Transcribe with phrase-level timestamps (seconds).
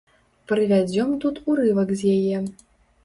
[0.51, 2.37] Прывядзём тут урывак з яе.